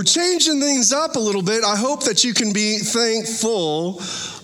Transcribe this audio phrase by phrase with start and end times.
[0.00, 1.62] we're changing things up a little bit.
[1.62, 4.00] I hope that you can be thankful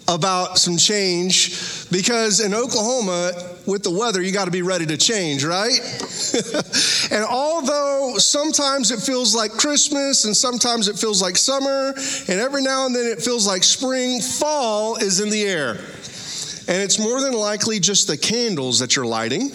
[0.07, 3.33] about some change because in Oklahoma,
[3.65, 5.81] with the weather, you got to be ready to change, right?
[7.11, 11.95] and although sometimes it feels like Christmas and sometimes it feels like summer,
[12.29, 15.79] and every now and then it feels like spring, fall is in the air.
[16.69, 19.53] And it's more than likely just the candles that you're lighting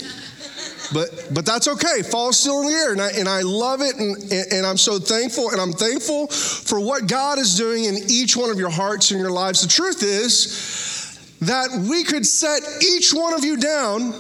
[0.94, 2.02] but but that's okay.
[2.04, 5.00] Fall's still in the air, and I, and I love it, and, and I'm so
[5.00, 9.12] thankful, and I'm thankful for what God is doing in each one of your hearts
[9.12, 9.62] and your lives.
[9.62, 14.14] The truth is that we could set each one of you down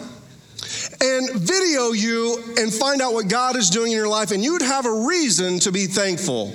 [1.01, 4.61] and video you and find out what God is doing in your life, and you'd
[4.61, 6.53] have a reason to be thankful.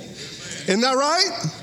[0.67, 1.56] Isn't that right?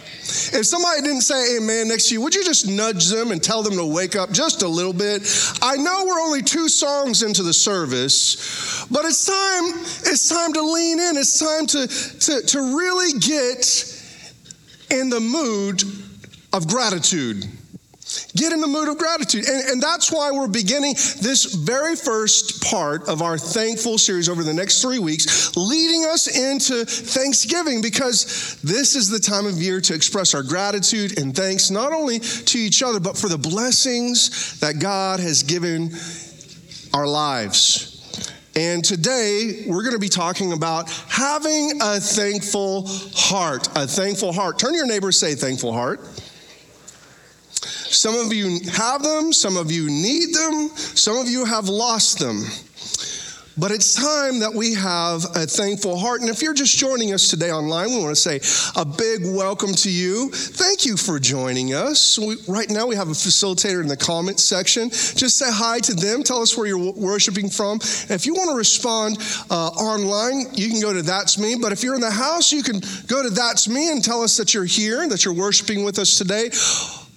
[0.52, 3.62] If somebody didn't say amen next to you, would you just nudge them and tell
[3.62, 5.22] them to wake up just a little bit?
[5.62, 10.62] I know we're only two songs into the service, but it's time, it's time to
[10.62, 11.16] lean in.
[11.16, 14.02] It's time to, to, to really get
[14.90, 15.82] in the mood
[16.52, 17.44] of gratitude.
[18.36, 19.48] Get in the mood of gratitude.
[19.48, 24.42] And, and, that's why we're beginning this very first part of our thankful series over
[24.42, 29.80] the next three weeks, leading us into Thanksgiving, because this is the time of year
[29.82, 34.58] to express our gratitude and thanks not only to each other, but for the blessings
[34.60, 35.90] that God has given
[36.92, 37.90] our lives.
[38.56, 43.68] And today we're going to be talking about having a thankful heart.
[43.74, 44.60] A thankful heart.
[44.60, 46.00] Turn your neighbor, say, thankful heart.
[47.94, 52.18] Some of you have them, some of you need them, some of you have lost
[52.18, 52.44] them.
[53.56, 56.20] But it's time that we have a thankful heart.
[56.20, 58.40] And if you're just joining us today online, we want to say
[58.74, 60.30] a big welcome to you.
[60.30, 62.18] Thank you for joining us.
[62.18, 64.90] We, right now, we have a facilitator in the comment section.
[64.90, 66.24] Just say hi to them.
[66.24, 67.78] Tell us where you're worshiping from.
[68.10, 69.18] If you want to respond
[69.50, 71.54] uh, online, you can go to That's Me.
[71.54, 74.36] But if you're in the house, you can go to That's Me and tell us
[74.38, 76.50] that you're here, that you're worshiping with us today.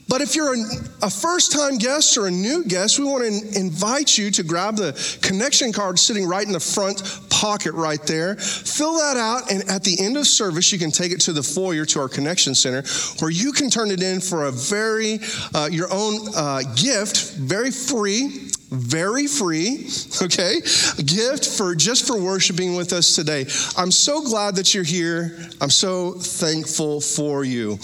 [0.07, 0.55] But if you're
[1.01, 4.77] a first time guest or a new guest, we want to invite you to grab
[4.77, 8.35] the connection card sitting right in the front pocket right there.
[8.35, 11.43] Fill that out, and at the end of service, you can take it to the
[11.43, 12.83] foyer to our connection center
[13.19, 15.19] where you can turn it in for a very,
[15.53, 19.87] uh, your own uh, gift, very free very free,
[20.21, 20.61] okay?
[20.97, 23.45] A gift for just for worshiping with us today.
[23.77, 25.37] I'm so glad that you're here.
[25.61, 27.79] I'm so thankful for you.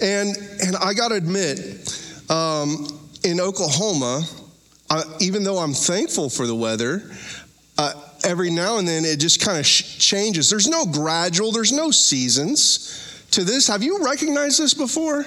[0.00, 1.58] And and I got to admit,
[2.30, 2.86] um,
[3.24, 4.22] in Oklahoma,
[4.90, 7.02] I, even though I'm thankful for the weather,
[7.76, 7.92] uh,
[8.24, 10.50] every now and then it just kind of sh- changes.
[10.50, 13.68] There's no gradual, there's no seasons to this.
[13.68, 15.24] Have you recognized this before?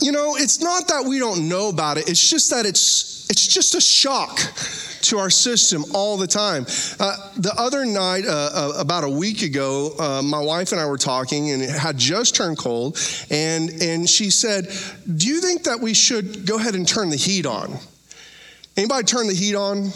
[0.00, 3.46] You know, it's not that we don't know about it, it's just that it's it's
[3.46, 4.40] just a shock
[5.02, 6.66] to our system all the time.
[6.98, 10.86] Uh, the other night, uh, uh, about a week ago, uh, my wife and I
[10.86, 12.98] were talking, and it had just turned cold,
[13.30, 14.68] and and she said,
[15.16, 17.78] "Do you think that we should go ahead and turn the heat on?"
[18.76, 19.90] Anybody turn the heat on?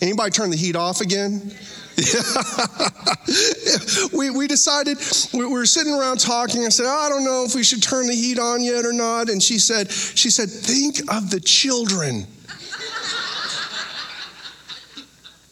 [0.00, 1.52] Anybody turn the heat off again?
[4.12, 4.98] we, we decided,
[5.32, 6.66] we were sitting around talking.
[6.66, 8.92] I said, oh, I don't know if we should turn the heat on yet or
[8.92, 9.30] not.
[9.30, 12.26] And she said, she said, think of the children.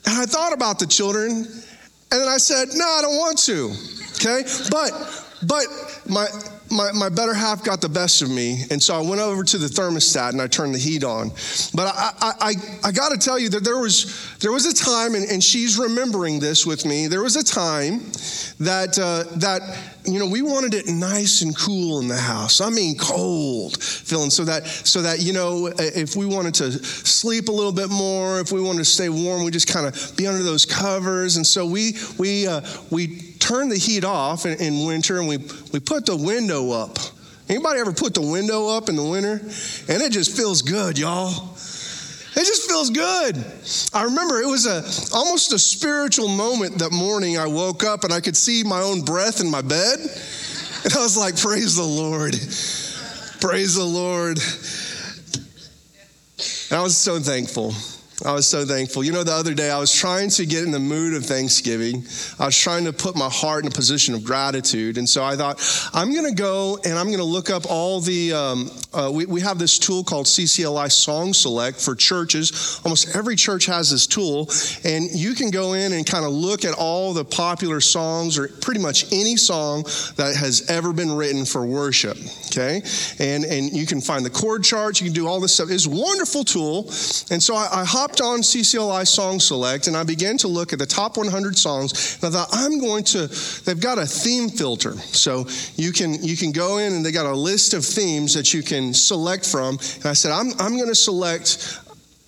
[0.06, 3.74] And I thought about the children, and then I said, no, I don't want to.
[4.14, 4.42] Okay?
[4.70, 4.92] But
[5.46, 5.64] but
[6.08, 6.26] my
[6.70, 9.58] my, my better half got the best of me, and so I went over to
[9.58, 11.30] the thermostat and I turned the heat on.
[11.74, 12.54] But I, I, I,
[12.88, 15.78] I got to tell you that there was, there was a time, and, and she's
[15.78, 18.00] remembering this with me, there was a time
[18.60, 19.60] that, uh, that
[20.06, 22.60] you know, we wanted it nice and cool in the house.
[22.60, 27.48] I mean, cold feeling so that, so that, you know, if we wanted to sleep
[27.48, 30.26] a little bit more, if we wanted to stay warm, we just kind of be
[30.26, 31.36] under those covers.
[31.36, 32.60] And so we, we, uh,
[32.90, 35.38] we turn the heat off in, in winter and we,
[35.72, 36.98] we put the window up.
[37.48, 39.40] Anybody ever put the window up in the winter?
[39.88, 41.53] And it just feels good, y'all.
[42.36, 43.44] It just feels good.
[43.92, 44.82] I remember it was a
[45.14, 49.02] almost a spiritual moment that morning I woke up and I could see my own
[49.02, 50.00] breath in my bed.
[50.00, 52.32] And I was like, praise the Lord.
[53.40, 54.38] Praise the Lord.
[56.70, 57.72] And I was so thankful.
[58.24, 59.04] I was so thankful.
[59.04, 62.04] You know, the other day I was trying to get in the mood of Thanksgiving.
[62.38, 64.96] I was trying to put my heart in a position of gratitude.
[64.96, 65.60] And so I thought,
[65.92, 69.26] I'm going to go and I'm going to look up all the, um, uh, we,
[69.26, 72.80] we have this tool called CCLI Song Select for churches.
[72.84, 74.48] Almost every church has this tool,
[74.84, 78.48] and you can go in and kind of look at all the popular songs or
[78.48, 79.82] pretty much any song
[80.16, 82.16] that has ever been written for worship.
[82.46, 82.82] Okay,
[83.18, 85.00] and and you can find the chord charts.
[85.00, 85.70] You can do all this stuff.
[85.70, 86.84] It's a wonderful tool.
[87.30, 90.78] And so I, I hopped on CCLI Song Select, and I began to look at
[90.78, 92.18] the top 100 songs.
[92.22, 93.26] And I thought I'm going to.
[93.64, 95.46] They've got a theme filter, so
[95.76, 98.62] you can you can go in and they got a list of themes that you
[98.62, 99.78] can select from.
[99.96, 101.80] And I said, I'm, I'm going to select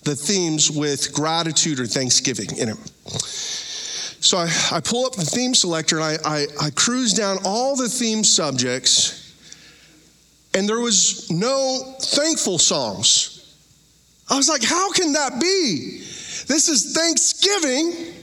[0.03, 2.79] the themes with gratitude or thanksgiving in them.
[4.19, 7.75] So I, I pull up the theme selector and I, I, I cruise down all
[7.75, 9.35] the theme subjects,
[10.53, 13.36] and there was no thankful songs.
[14.29, 15.99] I was like, how can that be?
[16.47, 18.13] This is Thanksgiving.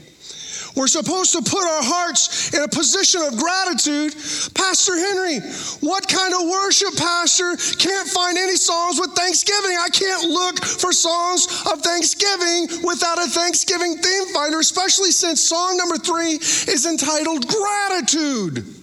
[0.75, 4.13] We're supposed to put our hearts in a position of gratitude.
[4.53, 5.39] Pastor Henry,
[5.79, 9.77] what kind of worship pastor can't find any songs with Thanksgiving?
[9.79, 15.77] I can't look for songs of Thanksgiving without a Thanksgiving theme finder, especially since song
[15.77, 18.74] number three is entitled Gratitude.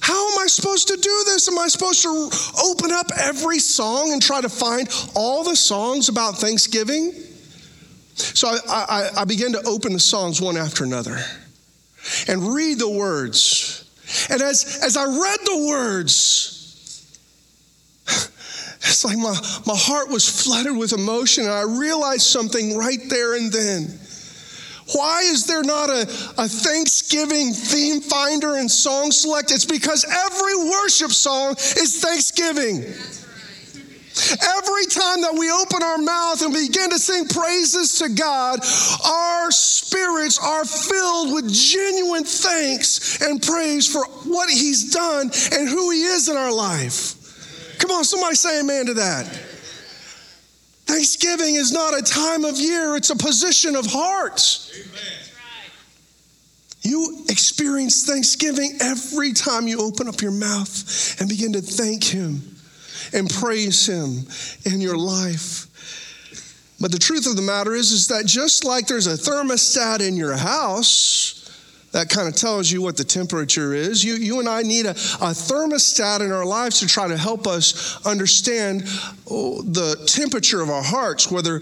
[0.00, 1.48] How am I supposed to do this?
[1.48, 2.30] Am I supposed to
[2.64, 7.12] open up every song and try to find all the songs about Thanksgiving?
[8.14, 11.18] So I, I, I began to open the songs one after another
[12.28, 13.84] and read the words.
[14.30, 17.16] And as, as I read the words,
[18.08, 19.34] it's like my,
[19.66, 24.00] my heart was flooded with emotion, and I realized something right there and then.
[24.94, 29.52] Why is there not a, a Thanksgiving theme finder and song select?
[29.52, 32.84] It's because every worship song is Thanksgiving.
[34.20, 38.60] Every time that we open our mouth and begin to sing praises to God,
[39.06, 45.90] our spirits are filled with genuine thanks and praise for what He's done and who
[45.90, 47.78] He is in our life.
[47.78, 49.49] Come on, somebody say amen to that.
[50.90, 54.40] Thanksgiving is not a time of year, it's a position of heart.
[56.82, 62.42] You experience Thanksgiving every time you open up your mouth and begin to thank Him
[63.12, 64.26] and praise Him
[64.64, 65.68] in your life.
[66.80, 70.16] But the truth of the matter is, is that just like there's a thermostat in
[70.16, 71.39] your house,
[71.92, 74.04] that kind of tells you what the temperature is.
[74.04, 77.46] You, you and I need a, a thermostat in our lives to try to help
[77.46, 78.84] us understand
[79.28, 81.60] oh, the temperature of our hearts, whether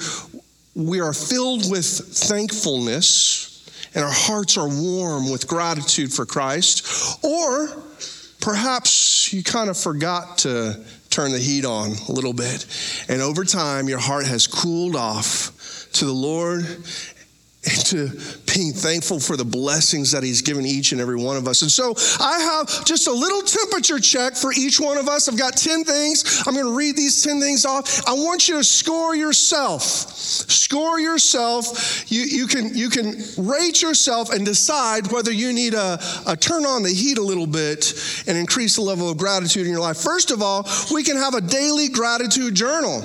[0.75, 3.49] we are filled with thankfulness
[3.95, 7.69] and our hearts are warm with gratitude for Christ, or
[8.41, 12.67] perhaps you kind of forgot to turn the heat on a little bit.
[13.09, 16.65] And over time, your heart has cooled off to the Lord
[17.69, 18.09] and to
[18.53, 21.63] being thankful for the blessings that He's given each and every one of us.
[21.63, 25.29] And so I have just a little temperature check for each one of us.
[25.29, 26.43] I've got 10 things.
[26.47, 28.07] I'm going to read these 10 things off.
[28.07, 29.83] I want you to score yourself.
[29.83, 32.11] Score yourself.
[32.11, 36.65] You, you, can, you can rate yourself and decide whether you need a, a turn
[36.65, 37.95] on the heat a little bit
[38.27, 39.99] and increase the level of gratitude in your life.
[39.99, 43.05] First of all, we can have a daily gratitude journal.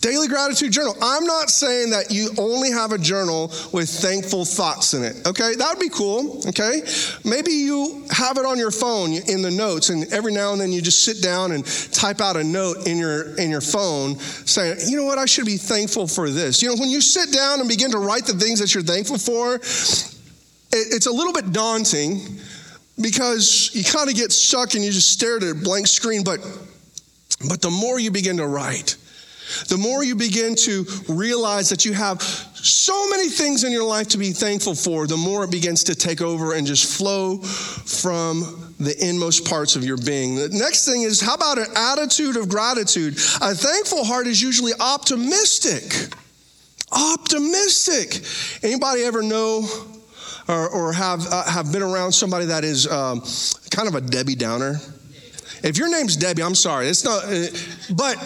[0.00, 0.94] Daily gratitude journal.
[1.02, 5.26] I'm not saying that you only have a journal with thankful thoughts in it.
[5.26, 6.40] Okay, that would be cool.
[6.46, 6.82] Okay,
[7.24, 10.70] maybe you have it on your phone in the notes, and every now and then
[10.70, 14.78] you just sit down and type out a note in your in your phone saying,
[14.86, 16.62] you know what, I should be thankful for this.
[16.62, 19.18] You know, when you sit down and begin to write the things that you're thankful
[19.18, 19.62] for, it,
[20.72, 22.38] it's a little bit daunting
[23.00, 26.22] because you kind of get stuck and you just stare at a blank screen.
[26.22, 26.38] But
[27.48, 28.96] but the more you begin to write
[29.68, 34.08] the more you begin to realize that you have so many things in your life
[34.08, 38.74] to be thankful for, the more it begins to take over and just flow from
[38.78, 40.34] the inmost parts of your being.
[40.34, 43.14] The next thing is how about an attitude of gratitude?
[43.40, 46.12] A thankful heart is usually optimistic.
[46.92, 48.24] Optimistic.
[48.62, 49.68] Anybody ever know
[50.48, 53.22] or, or have, uh, have been around somebody that is um,
[53.70, 54.76] kind of a Debbie Downer?
[55.62, 56.88] If your name's Debbie, I'm sorry.
[56.88, 58.16] It's not, uh, but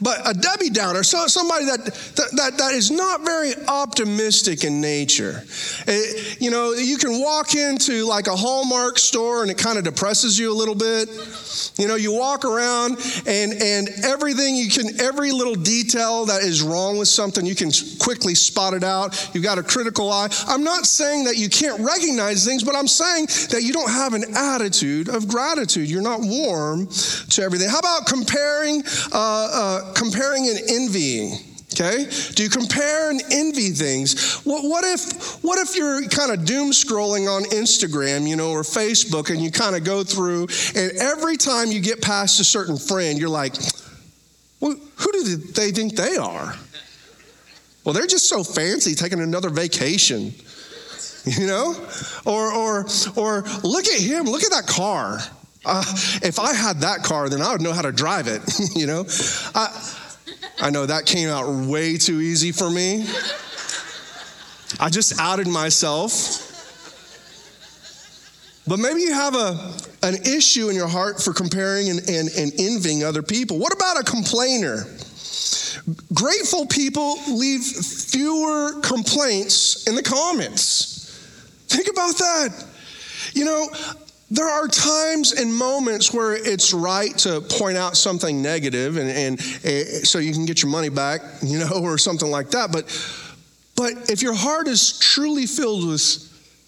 [0.00, 1.84] but a Debbie Downer, so somebody that,
[2.36, 5.42] that, that is not very optimistic in nature.
[5.86, 9.84] It, you know, you can walk into like a Hallmark store and it kind of
[9.84, 11.08] depresses you a little bit.
[11.76, 16.62] You know, you walk around and, and everything you can, every little detail that is
[16.62, 19.30] wrong with something, you can quickly spot it out.
[19.34, 20.28] You've got a critical eye.
[20.46, 24.14] I'm not saying that you can't recognize things, but I'm saying that you don't have
[24.14, 25.88] an attitude of gratitude.
[25.90, 27.68] You're not warm to everything.
[27.68, 31.38] How about comparing, uh, uh, comparing and envying?
[31.72, 32.10] Okay?
[32.34, 34.40] Do you compare and envy things?
[34.44, 38.62] What, what if what if you're kind of doom scrolling on Instagram, you know, or
[38.62, 42.76] Facebook, and you kind of go through, and every time you get past a certain
[42.76, 43.54] friend, you're like,
[44.60, 46.54] who do they think they are?
[47.84, 50.34] Well, they're just so fancy taking another vacation,
[51.24, 51.74] you know?
[52.26, 55.20] Or, or, or look at him, look at that car.
[55.64, 55.84] Uh,
[56.22, 58.42] if I had that car, then I would know how to drive it,
[58.74, 59.04] you know?
[59.54, 59.94] I,
[60.60, 63.06] I know that came out way too easy for me.
[64.78, 66.46] I just outed myself.
[68.66, 72.52] But maybe you have a, an issue in your heart for comparing and, and, and
[72.58, 73.58] envying other people.
[73.58, 74.84] What about a complainer?
[76.14, 81.18] Grateful people leave fewer complaints in the comments.
[81.68, 82.64] Think about that.
[83.34, 83.68] You know,
[84.30, 89.40] there are times and moments where it's right to point out something negative and, and,
[89.64, 92.70] and, so you can get your money back, you know, or something like that.
[92.70, 92.84] But,
[93.76, 96.02] but if your heart is truly filled with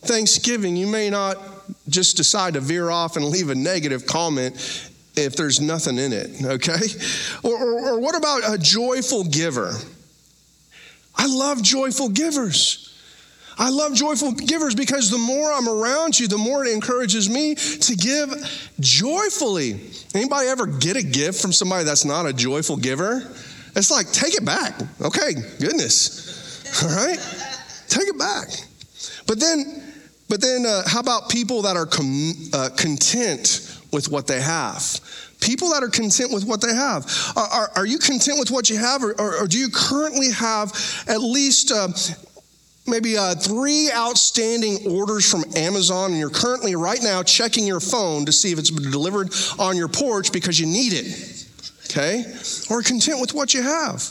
[0.02, 1.38] thanksgiving, you may not
[1.88, 6.44] just decide to veer off and leave a negative comment if there's nothing in it,
[6.44, 6.80] okay?
[7.44, 9.72] Or, or, or what about a joyful giver?
[11.14, 12.91] I love joyful givers.
[13.58, 17.54] I love joyful givers because the more I'm around you, the more it encourages me
[17.54, 19.80] to give joyfully.
[20.14, 23.22] Anybody ever get a gift from somebody that's not a joyful giver?
[23.74, 24.74] It's like, take it back.
[25.00, 26.82] Okay, goodness.
[26.82, 27.18] All right?
[27.88, 28.48] Take it back.
[29.26, 29.82] But then,
[30.28, 34.82] but then, uh, how about people that are com- uh, content with what they have?
[35.40, 37.04] People that are content with what they have.
[37.36, 40.30] Are, are, are you content with what you have, or, or, or do you currently
[40.30, 40.72] have
[41.08, 41.88] at least uh,
[42.86, 48.26] maybe uh, three outstanding orders from Amazon, and you're currently right now checking your phone
[48.26, 51.48] to see if it's been delivered on your porch because you need it.
[51.86, 52.24] Okay?
[52.70, 54.02] Or content with what you have.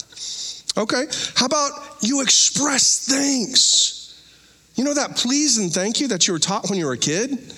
[0.78, 1.06] Okay?
[1.36, 3.98] How about you express thanks?
[4.76, 6.98] You know that please and thank you that you were taught when you were a
[6.98, 7.54] kid?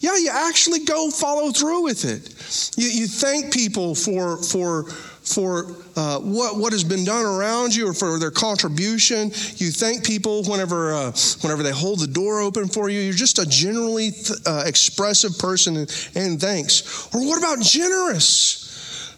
[0.00, 2.28] Yeah, you actually go follow through with it.
[2.76, 4.84] You, you thank people for, for,
[5.24, 5.66] for
[5.96, 9.30] uh, what, what has been done around you or for their contribution.
[9.56, 13.00] You thank people whenever, uh, whenever they hold the door open for you.
[13.00, 17.08] You're just a generally th- uh, expressive person and, and thanks.
[17.14, 18.63] Or what about generous?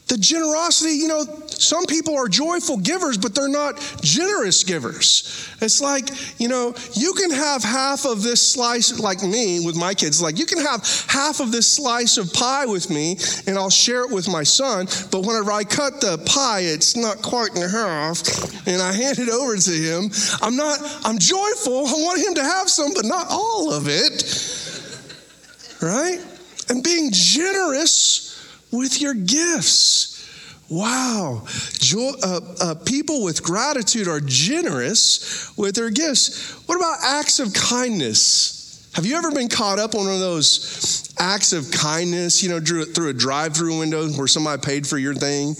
[0.09, 5.53] The generosity, you know, some people are joyful givers, but they're not generous givers.
[5.61, 6.09] It's like,
[6.39, 10.39] you know, you can have half of this slice, like me with my kids, like
[10.39, 14.11] you can have half of this slice of pie with me and I'll share it
[14.13, 18.23] with my son, but whenever I cut the pie, it's not quite in half
[18.69, 20.11] and I hand it over to him.
[20.41, 21.87] I'm not, I'm joyful.
[21.87, 24.23] I want him to have some, but not all of it.
[25.83, 26.25] Right?
[26.69, 28.26] And being generous
[28.73, 30.17] with your gifts.
[30.69, 31.47] Wow.
[31.79, 36.53] Jo- uh, uh, people with gratitude are generous with their gifts.
[36.67, 38.91] What about acts of kindness?
[38.95, 42.61] Have you ever been caught up on one of those acts of kindness, you know,
[42.61, 45.55] through a drive through window where somebody paid for your thing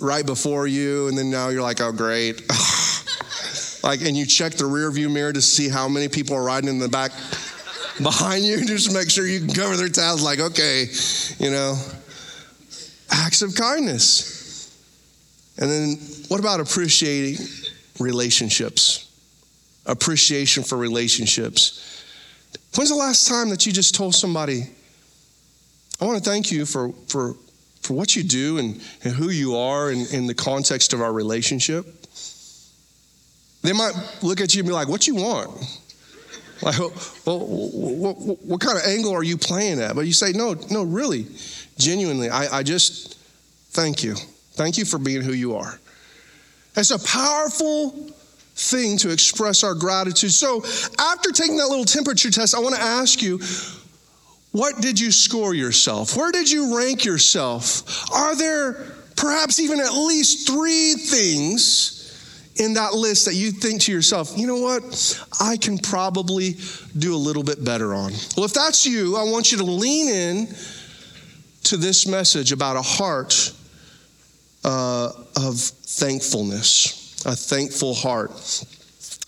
[0.00, 2.42] right before you, and then now you're like, oh, great.
[3.84, 6.68] like, and you check the rear view mirror to see how many people are riding
[6.68, 7.12] in the back
[8.02, 10.86] behind you, just to make sure you can cover their towels, like, okay,
[11.38, 11.76] you know
[13.12, 14.40] acts of kindness.
[15.58, 15.96] And then
[16.28, 17.46] what about appreciating
[18.00, 19.10] relationships?
[19.86, 22.04] Appreciation for relationships.
[22.74, 24.64] When's the last time that you just told somebody,
[26.00, 27.34] I want to thank you for, for,
[27.82, 31.12] for what you do and, and who you are in, in the context of our
[31.12, 31.86] relationship?
[33.62, 33.92] They might
[34.22, 35.50] look at you and be like, What you want?
[36.62, 36.90] Like, well,
[37.40, 39.94] what, what, what, kind of angle are you playing at?
[39.94, 41.26] But you say, No, no, really,
[41.78, 43.18] genuinely, I, I just
[43.70, 44.14] thank you.
[44.52, 45.78] Thank you for being who you are.
[46.76, 47.90] It's a powerful
[48.54, 50.32] thing to express our gratitude.
[50.32, 50.62] So,
[50.98, 53.40] after taking that little temperature test, I want to ask you
[54.52, 56.16] what did you score yourself?
[56.16, 58.10] Where did you rank yourself?
[58.12, 58.74] Are there
[59.16, 61.98] perhaps even at least three things
[62.56, 66.56] in that list that you think to yourself, you know what, I can probably
[66.98, 68.12] do a little bit better on?
[68.36, 70.54] Well, if that's you, I want you to lean in
[71.64, 73.52] to this message about a heart
[74.64, 78.64] uh, of thankfulness, a thankful heart.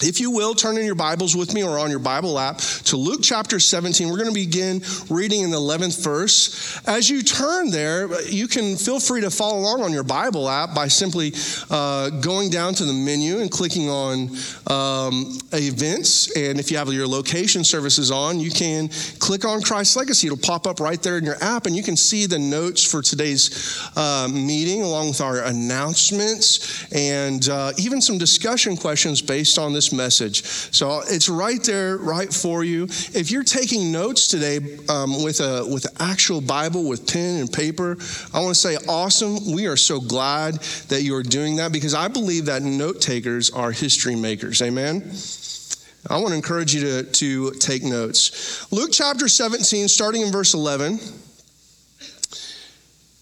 [0.07, 2.99] If you will, turn in your Bibles with me or on your Bible app to
[2.99, 4.11] Luke chapter 17.
[4.11, 6.79] We're going to begin reading in the 11th verse.
[6.87, 10.75] As you turn there, you can feel free to follow along on your Bible app
[10.75, 11.33] by simply
[11.71, 14.29] uh, going down to the menu and clicking on
[14.67, 16.37] um, events.
[16.37, 20.27] And if you have your location services on, you can click on Christ's Legacy.
[20.27, 23.01] It'll pop up right there in your app, and you can see the notes for
[23.01, 29.73] today's uh, meeting along with our announcements and uh, even some discussion questions based on
[29.73, 30.45] this message.
[30.45, 32.85] So it's right there, right for you.
[32.85, 37.53] If you're taking notes today um, with a with an actual Bible with pen and
[37.53, 37.97] paper,
[38.33, 39.53] I want to say awesome.
[39.53, 40.55] We are so glad
[40.89, 44.61] that you are doing that because I believe that note takers are history makers.
[44.63, 45.13] Amen.
[46.11, 48.71] I want to encourage you to, to take notes.
[48.71, 50.99] Luke chapter 17, starting in verse 11,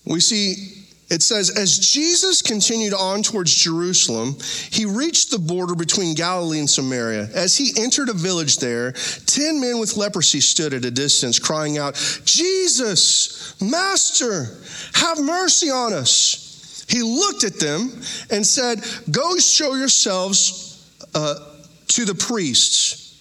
[0.05, 0.82] we see
[1.13, 4.37] it says, As Jesus continued on towards Jerusalem,
[4.71, 7.29] he reached the border between Galilee and Samaria.
[7.35, 8.93] As he entered a village there,
[9.27, 14.47] ten men with leprosy stood at a distance, crying out, Jesus, Master,
[14.95, 16.85] have mercy on us.
[16.89, 17.93] He looked at them
[18.31, 20.69] and said, Go show yourselves.
[21.15, 21.51] Uh,
[21.95, 23.21] to the priests.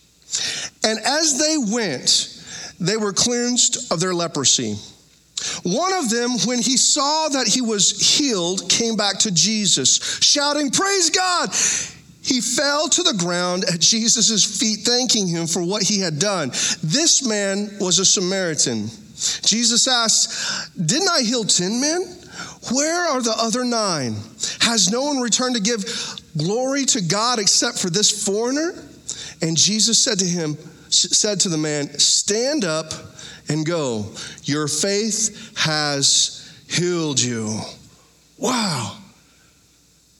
[0.83, 2.43] And as they went,
[2.79, 4.75] they were cleansed of their leprosy.
[5.63, 10.71] One of them, when he saw that he was healed, came back to Jesus, shouting,
[10.71, 11.49] Praise God!
[12.23, 16.49] He fell to the ground at Jesus' feet, thanking him for what he had done.
[16.83, 18.89] This man was a Samaritan.
[19.43, 22.01] Jesus asked, Didn't I heal 10 men?
[22.71, 24.13] Where are the other nine?
[24.59, 25.83] Has no one returned to give
[26.37, 28.73] glory to God except for this foreigner?
[29.41, 30.57] And Jesus said to him,
[30.91, 32.93] said to the man, Stand up
[33.49, 34.05] and go.
[34.43, 37.59] Your faith has healed you.
[38.37, 38.97] Wow.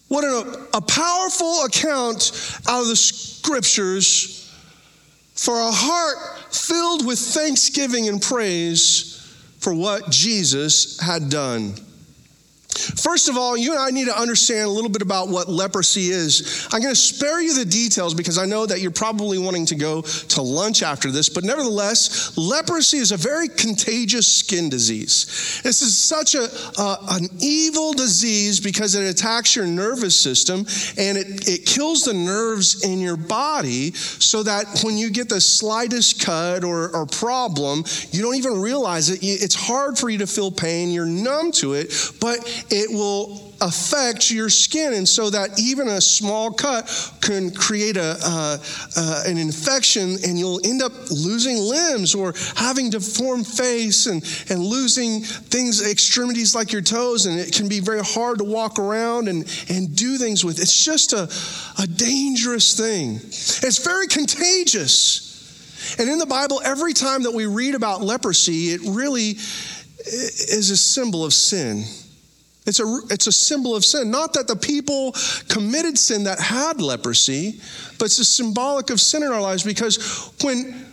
[0.08, 4.54] What a, powerful account out of the scriptures
[5.36, 11.76] for a heart filled with thanksgiving and praise for what Jesus had done.
[12.82, 16.10] First of all, you and I need to understand a little bit about what leprosy
[16.10, 16.68] is.
[16.72, 19.76] I'm going to spare you the details because I know that you're probably wanting to
[19.76, 25.62] go to lunch after this, but nevertheless, leprosy is a very contagious skin disease.
[25.64, 26.48] This is such a,
[26.78, 30.66] uh, an evil disease because it attacks your nervous system
[30.98, 35.42] and it, it kills the nerves in your body so that when you get the
[35.42, 39.20] slightest cut or, or problem, you don't even realize it.
[39.22, 42.40] It's hard for you to feel pain, you're numb to it, but
[42.72, 48.18] it will affect your skin, and so that even a small cut can create a,
[48.24, 48.58] uh,
[48.98, 54.64] uh, an infection, and you'll end up losing limbs or having deformed face and, and
[54.64, 59.28] losing things, extremities like your toes, and it can be very hard to walk around
[59.28, 60.60] and, and do things with.
[60.60, 61.30] It's just a,
[61.82, 63.16] a dangerous thing.
[63.18, 65.30] It's very contagious.
[66.00, 69.32] And in the Bible, every time that we read about leprosy, it really
[70.08, 71.84] is a symbol of sin.
[72.66, 74.12] It's a, it's a symbol of sin.
[74.12, 75.16] Not that the people
[75.50, 77.60] committed sin that had leprosy,
[77.98, 80.86] but it's a symbolic of sin in our lives because when,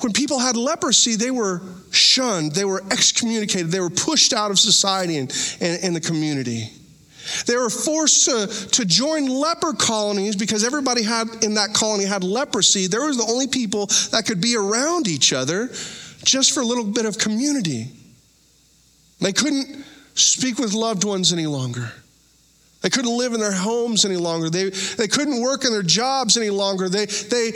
[0.00, 4.58] when people had leprosy, they were shunned, they were excommunicated, they were pushed out of
[4.58, 6.70] society and, and, and the community.
[7.46, 12.24] They were forced to, to join leper colonies because everybody had in that colony had
[12.24, 12.86] leprosy.
[12.86, 15.68] They were the only people that could be around each other
[16.24, 17.88] just for a little bit of community.
[19.20, 19.84] They couldn't
[20.18, 21.92] speak with loved ones any longer.
[22.80, 24.50] They couldn't live in their homes any longer.
[24.50, 26.88] They, they couldn't work in their jobs any longer.
[26.88, 27.50] They, they,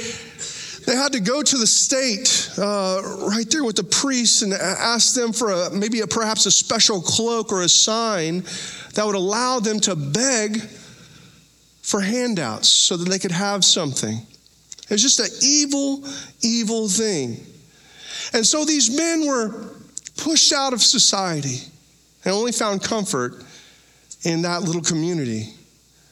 [0.86, 5.14] they had to go to the state uh, right there with the priests and ask
[5.14, 8.42] them for a, maybe a, perhaps a special cloak or a sign
[8.94, 10.60] that would allow them to beg
[11.82, 14.16] for handouts so that they could have something.
[14.16, 16.04] It was just an evil,
[16.42, 17.46] evil thing.
[18.32, 19.70] And so these men were
[20.16, 21.71] pushed out of society
[22.24, 23.44] and only found comfort
[24.22, 25.48] in that little community.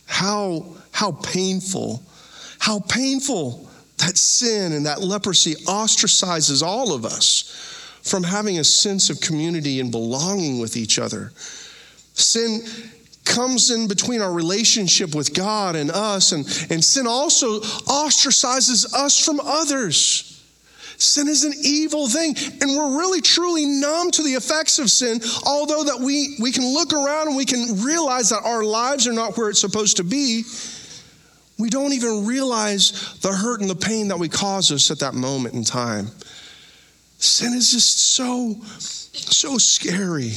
[0.07, 2.03] How, how painful,
[2.59, 9.11] how painful that sin and that leprosy ostracizes all of us from having a sense
[9.11, 11.33] of community and belonging with each other.
[12.15, 12.63] Sin
[13.25, 19.23] comes in between our relationship with God and us, and, and sin also ostracizes us
[19.23, 20.30] from others.
[21.01, 25.19] Sin is an evil thing, and we're really truly numb to the effects of sin,
[25.47, 29.15] although that we, we can look around and we can realize that our lives are
[29.15, 30.45] not where it's supposed to be.
[31.59, 35.15] We don't even realize the hurt and the pain that we cause us at that
[35.15, 36.09] moment in time.
[37.17, 40.33] Sin is just so, so scary,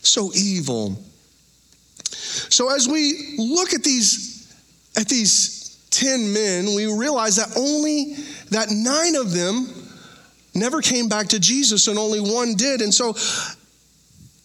[0.00, 1.00] so evil.
[2.10, 4.52] So as we look at these,
[4.96, 8.14] at these 10 men, we realize that only
[8.50, 9.77] that nine of them
[10.58, 12.80] never came back to Jesus and only one did.
[12.80, 13.14] And so,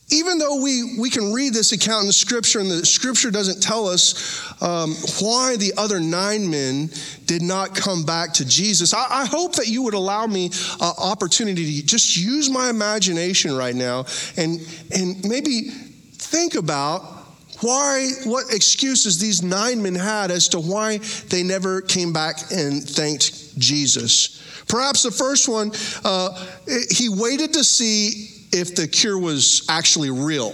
[0.09, 3.61] even though we, we can read this account in the scripture and the scripture doesn't
[3.61, 6.89] tell us um, why the other nine men
[7.25, 10.51] did not come back to Jesus, I, I hope that you would allow me an
[10.81, 14.05] uh, opportunity to just use my imagination right now
[14.37, 14.59] and,
[14.93, 15.69] and maybe
[16.13, 17.22] think about
[17.61, 22.83] why, what excuses these nine men had as to why they never came back and
[22.83, 24.63] thanked Jesus.
[24.67, 25.71] Perhaps the first one,
[26.03, 26.45] uh,
[26.89, 30.53] he waited to see if the cure was actually real.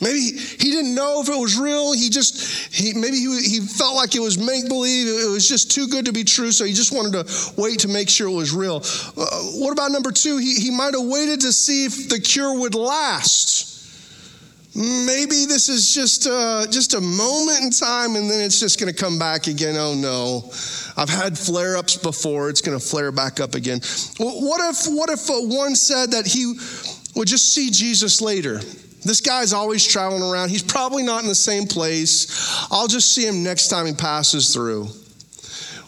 [0.00, 1.92] Maybe he didn't know if it was real.
[1.92, 5.06] He just, he, maybe he, he felt like it was make believe.
[5.06, 6.50] It was just too good to be true.
[6.50, 8.82] So he just wanted to wait to make sure it was real.
[9.16, 9.26] Uh,
[9.60, 10.38] what about number two?
[10.38, 13.71] He, he might have waited to see if the cure would last.
[14.74, 18.92] Maybe this is just a, just a moment in time and then it's just going
[18.92, 19.76] to come back again.
[19.76, 20.50] Oh no,
[20.96, 22.48] I've had flare ups before.
[22.48, 23.80] It's going to flare back up again.
[24.18, 26.54] What if, what if uh, one said that he
[27.14, 28.60] would just see Jesus later?
[29.04, 30.48] This guy's always traveling around.
[30.48, 32.66] He's probably not in the same place.
[32.70, 34.86] I'll just see him next time he passes through.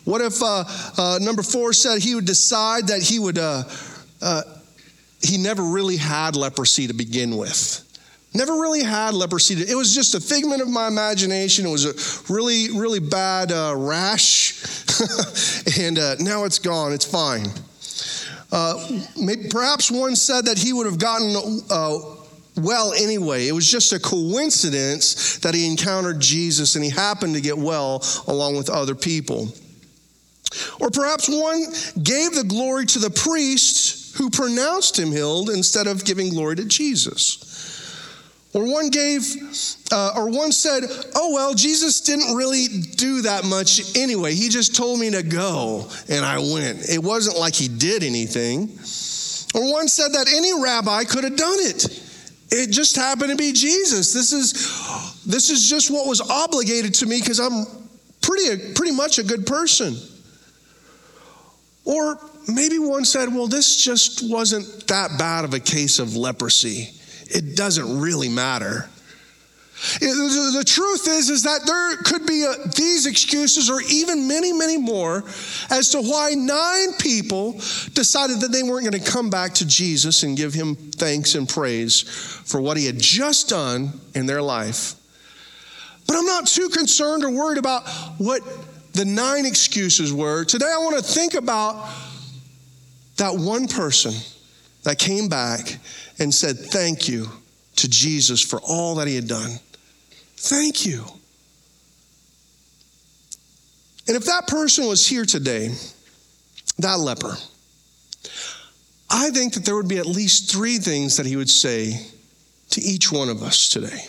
[0.05, 0.65] What if uh,
[0.99, 3.63] uh, number four said he would decide that he would, uh,
[4.21, 4.43] uh
[5.23, 7.81] he never really had leprosy to begin with?
[8.35, 9.55] Never really had leprosy.
[9.55, 11.67] It was just a figment of my imagination.
[11.67, 14.55] It was a really, really bad uh, rash,
[15.79, 16.93] and uh, now it's gone.
[16.93, 17.47] It's fine.
[19.17, 21.35] Maybe, perhaps one said that he would have gotten
[22.57, 23.49] well anyway.
[23.49, 28.05] It was just a coincidence that he encountered Jesus and he happened to get well
[28.27, 29.49] along with other people.
[30.81, 31.65] Or perhaps one
[32.03, 36.65] gave the glory to the priest who pronounced him healed instead of giving glory to
[36.65, 37.54] Jesus.
[38.55, 39.23] Or one gave,
[39.91, 40.85] uh, or one said,
[41.17, 44.33] oh, well, Jesus didn't really do that much anyway.
[44.35, 46.89] He just told me to go and I went.
[46.89, 48.79] It wasn't like he did anything.
[49.55, 52.01] Or one said that any rabbi could have done it.
[52.51, 54.13] It just happened to be Jesus.
[54.13, 54.53] This is,
[55.25, 57.67] this is just what was obligated to me because I'm
[58.23, 59.97] pretty, pretty much a good person.
[61.85, 66.91] Or maybe one said, well, this just wasn't that bad of a case of leprosy.
[67.29, 68.89] It doesn't really matter.
[70.01, 74.79] The truth is, is that there could be a, these excuses or even many, many
[74.79, 75.25] more
[75.71, 77.53] as to why nine people
[77.93, 81.49] decided that they weren't going to come back to Jesus and give him thanks and
[81.49, 84.95] praise for what he had just done in their life.
[86.07, 87.87] But I'm not too concerned or worried about
[88.19, 88.43] what
[88.93, 90.45] the nine excuses were.
[90.45, 91.91] Today I want to think about
[93.17, 94.13] that one person
[94.85, 95.79] that came back
[96.19, 97.27] and said thank you
[97.77, 99.59] to Jesus for all that he had done.
[100.37, 101.05] Thank you.
[104.07, 105.71] And if that person was here today,
[106.79, 107.37] that leper,
[109.11, 112.07] I think that there would be at least three things that he would say
[112.71, 114.01] to each one of us today.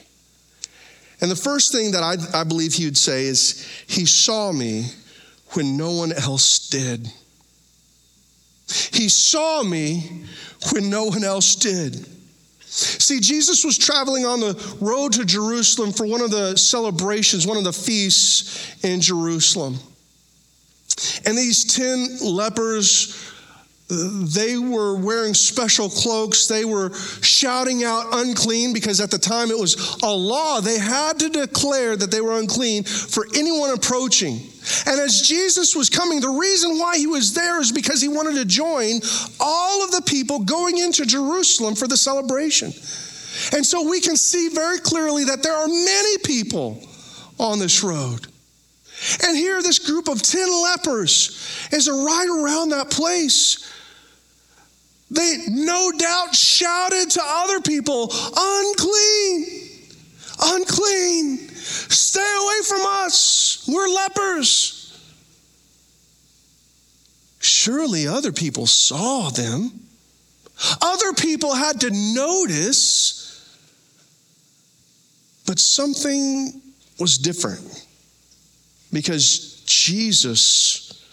[1.22, 4.88] And the first thing that I, I believe he would say is, He saw me
[5.52, 7.10] when no one else did.
[8.68, 10.24] He saw me
[10.72, 12.08] when no one else did.
[12.68, 17.58] See, Jesus was traveling on the road to Jerusalem for one of the celebrations, one
[17.58, 19.78] of the feasts in Jerusalem.
[21.26, 23.34] And these 10 lepers,
[23.88, 26.48] they were wearing special cloaks.
[26.48, 30.60] They were shouting out unclean because at the time it was a law.
[30.60, 34.40] They had to declare that they were unclean for anyone approaching.
[34.88, 38.34] And as Jesus was coming, the reason why he was there is because he wanted
[38.36, 39.02] to join
[39.40, 42.74] all of the people going into Jerusalem for the celebration.
[43.54, 46.82] And so we can see very clearly that there are many people
[47.38, 48.26] on this road.
[49.28, 53.72] And here, this group of 10 lepers is right around that place.
[55.12, 59.46] They no doubt shouted to other people, unclean,
[60.42, 63.66] unclean, stay away from us.
[63.68, 64.82] We're lepers.
[67.40, 69.72] Surely other people saw them.
[70.82, 73.62] Other people had to notice,
[75.46, 76.62] but something
[77.00, 77.86] was different
[78.92, 81.04] because Jesus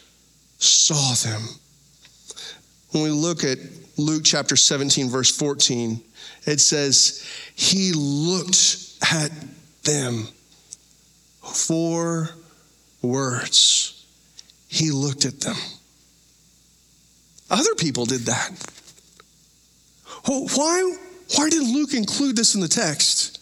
[0.59, 1.42] saw them.
[2.92, 3.59] When we look at
[3.96, 6.00] Luke chapter 17, verse 14,
[6.44, 9.31] it says, He looked at
[9.83, 10.28] them
[11.42, 12.31] four
[13.00, 14.07] words.
[14.68, 15.57] He looked at them.
[17.50, 18.50] Other people did that.
[20.24, 20.96] Why,
[21.35, 23.40] why did Luke include this in the text?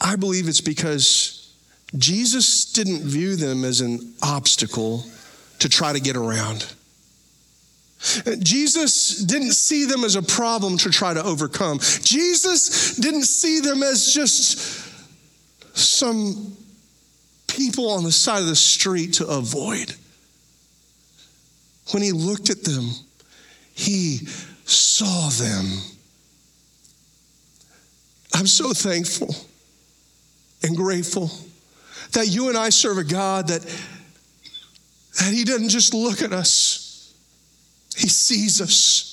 [0.00, 1.52] I believe it's because
[1.96, 5.04] Jesus didn't view them as an obstacle
[5.60, 6.66] to try to get around.
[8.38, 11.80] Jesus didn't see them as a problem to try to overcome.
[11.80, 14.86] Jesus didn't see them as just
[15.76, 16.56] some
[17.48, 19.94] people on the side of the street to avoid.
[21.90, 22.90] When he looked at them,
[23.74, 24.18] he
[24.64, 25.80] saw them.
[28.34, 29.34] I'm so thankful
[30.62, 31.30] and grateful
[32.12, 33.64] that you and I serve a God that,
[35.18, 37.14] that He doesn't just look at us,
[37.96, 39.08] He sees us.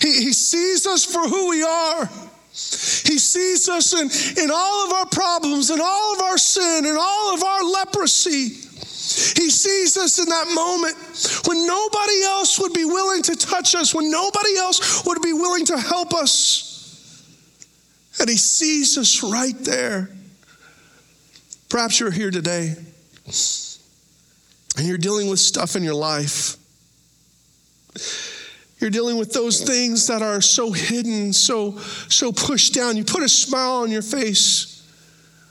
[0.00, 2.06] He, he sees us for who we are.
[2.06, 6.96] He sees us in, in all of our problems and all of our sin and
[6.98, 8.48] all of our leprosy.
[8.48, 10.96] He sees us in that moment
[11.46, 15.66] when nobody else would be willing to touch us, when nobody else would be willing
[15.66, 16.72] to help us.
[18.18, 20.08] And He sees us right there.
[21.68, 22.76] Perhaps you're here today
[24.76, 26.56] and you're dealing with stuff in your life.
[28.78, 32.96] You're dealing with those things that are so hidden, so so pushed down.
[32.96, 34.86] You put a smile on your face,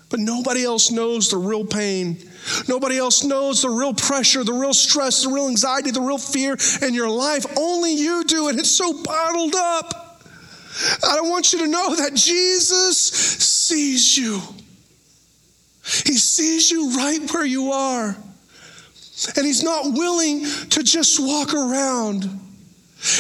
[0.10, 2.18] but nobody else knows the real pain.
[2.68, 6.56] Nobody else knows the real pressure, the real stress, the real anxiety, the real fear
[6.84, 7.46] in your life.
[7.58, 10.22] Only you do, and it's so bottled up.
[11.04, 14.40] I want you to know that Jesus sees you.
[16.06, 18.16] He sees you right where you are.
[19.36, 22.42] And He's not willing to just walk around.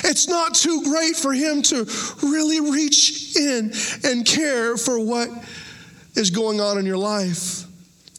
[0.03, 1.85] It's not too great for Him to
[2.23, 3.71] really reach in
[4.03, 5.29] and care for what
[6.15, 7.63] is going on in your life.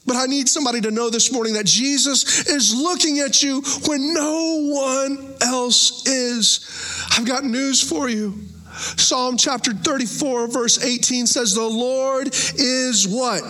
[0.05, 4.13] But I need somebody to know this morning that Jesus is looking at you when
[4.13, 7.05] no one else is.
[7.11, 8.33] I've got news for you.
[8.71, 13.43] Psalm chapter 34, verse 18 says, The Lord is what?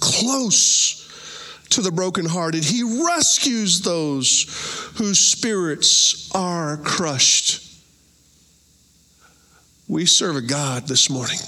[0.00, 1.05] Close
[1.70, 2.64] to the brokenhearted.
[2.64, 7.62] He rescues those whose spirits are crushed.
[9.88, 11.38] We serve a God this morning.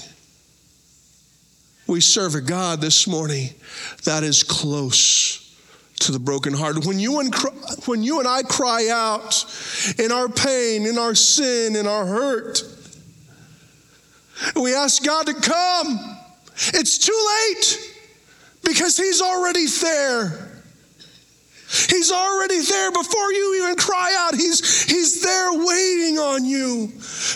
[1.87, 3.49] We serve a God this morning
[4.05, 5.45] that is close
[6.01, 6.85] to the brokenhearted.
[6.85, 7.33] When you and
[7.85, 9.45] when you and I cry out
[9.97, 12.63] in our pain, in our sin, in our hurt,
[14.55, 16.17] we ask God to come.
[16.73, 17.27] It's too
[17.57, 17.89] late
[18.63, 20.49] because He's already there.
[21.89, 24.33] He's already there before you even cry out.
[24.33, 26.87] He's, he's there waiting on you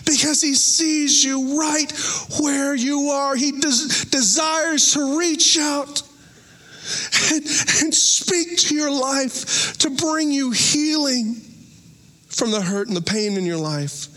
[0.05, 1.91] because he sees you right
[2.39, 3.35] where you are.
[3.35, 6.01] He des- desires to reach out
[7.31, 7.45] and,
[7.83, 11.35] and speak to your life to bring you healing
[12.27, 14.07] from the hurt and the pain in your life.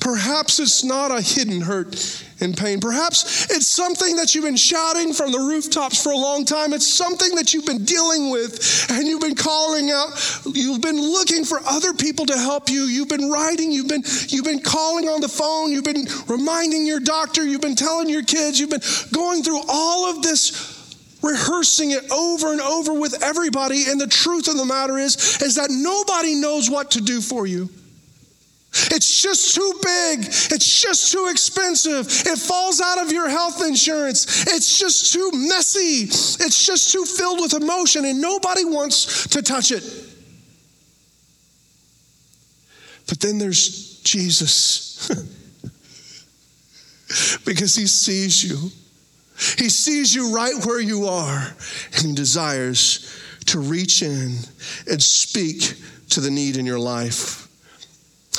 [0.00, 2.80] Perhaps it's not a hidden hurt and pain.
[2.80, 6.72] Perhaps it's something that you've been shouting from the rooftops for a long time.
[6.72, 10.10] It's something that you've been dealing with and you've been calling out.
[10.52, 12.82] You've been looking for other people to help you.
[12.82, 17.00] You've been writing, you've been you've been calling on the phone, you've been reminding your
[17.00, 18.82] doctor, you've been telling your kids, you've been
[19.12, 20.72] going through all of this
[21.22, 25.54] rehearsing it over and over with everybody and the truth of the matter is is
[25.54, 27.70] that nobody knows what to do for you
[28.90, 30.26] it's just too big.
[30.26, 32.06] It's just too expensive.
[32.26, 34.46] It falls out of your health insurance.
[34.46, 36.04] It's just too messy.
[36.44, 39.84] It's just too filled with emotion, and nobody wants to touch it.
[43.08, 45.08] But then there's Jesus.
[47.44, 48.70] because he sees you.
[49.58, 51.54] He sees you right where you are,
[51.96, 54.38] and he desires to reach in
[54.90, 55.74] and speak
[56.10, 57.43] to the need in your life.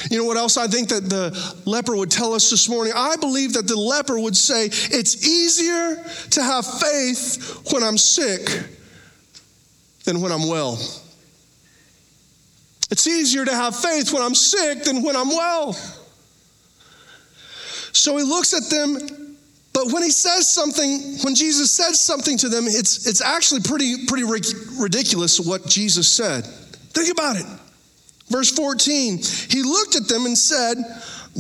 [0.10, 2.93] You know what else I think that the leper would tell us this morning?
[2.95, 8.47] I believe that the leper would say, It's easier to have faith when I'm sick
[10.03, 10.73] than when I'm well.
[12.91, 15.73] It's easier to have faith when I'm sick than when I'm well.
[17.91, 19.38] So he looks at them,
[19.73, 24.05] but when he says something, when Jesus says something to them, it's, it's actually pretty,
[24.05, 24.25] pretty
[24.77, 26.45] ridiculous what Jesus said.
[26.45, 27.45] Think about it.
[28.29, 30.77] Verse 14, he looked at them and said,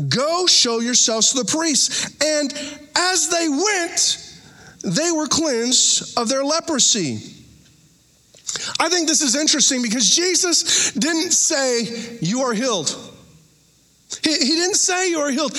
[0.09, 2.15] Go show yourselves to the priests.
[2.23, 2.53] And
[2.95, 4.21] as they went,
[4.83, 7.19] they were cleansed of their leprosy.
[8.79, 12.95] I think this is interesting because Jesus didn't say, You are healed.
[14.23, 15.57] He, he didn't say you are healed.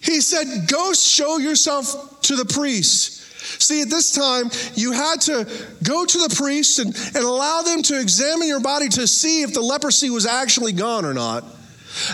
[0.00, 3.23] He said, Go show yourself to the priests.
[3.44, 5.44] See, at this time, you had to
[5.82, 9.52] go to the priest and, and allow them to examine your body to see if
[9.52, 11.44] the leprosy was actually gone or not.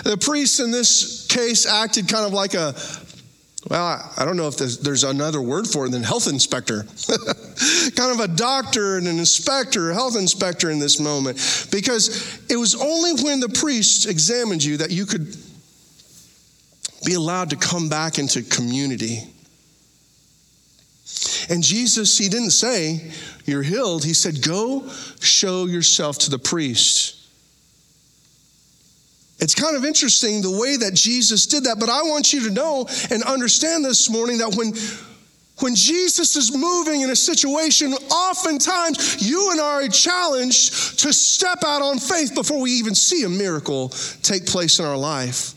[0.03, 2.75] The priest in this case acted kind of like a,
[3.69, 6.83] well, I don't know if there's, there's another word for it than health inspector.
[7.95, 11.37] kind of a doctor and an inspector, health inspector in this moment,
[11.71, 15.35] because it was only when the priest examined you that you could
[17.05, 19.30] be allowed to come back into community
[21.51, 23.11] and Jesus, he didn't say,
[23.45, 24.05] You're healed.
[24.05, 24.87] He said, Go
[25.19, 27.17] show yourself to the priest.
[29.39, 32.51] It's kind of interesting the way that Jesus did that, but I want you to
[32.51, 34.71] know and understand this morning that when
[35.59, 41.59] when Jesus is moving in a situation, oftentimes you and I are challenged to step
[41.65, 43.89] out on faith before we even see a miracle
[44.23, 45.53] take place in our life.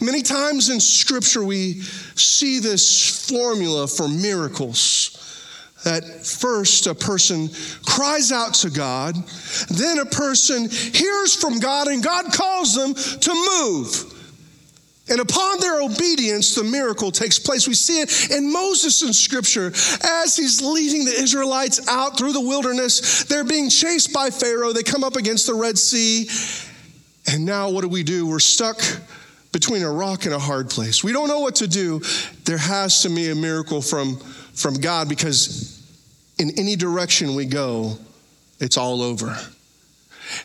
[0.00, 1.80] Many times in Scripture, we
[2.14, 5.16] see this formula for miracles.
[5.84, 7.48] That first a person
[7.86, 9.14] cries out to God,
[9.70, 14.10] then a person hears from God, and God calls them to move.
[15.10, 17.66] And upon their obedience, the miracle takes place.
[17.66, 19.72] We see it in Moses in Scripture
[20.04, 23.24] as he's leading the Israelites out through the wilderness.
[23.24, 24.72] They're being chased by Pharaoh.
[24.72, 26.28] They come up against the Red Sea.
[27.26, 28.26] And now, what do we do?
[28.26, 28.80] We're stuck
[29.52, 31.02] between a rock and a hard place.
[31.02, 32.00] We don't know what to do.
[32.44, 34.16] There has to be a miracle from,
[34.54, 35.76] from God because
[36.38, 37.98] in any direction we go,
[38.60, 39.36] it's all over.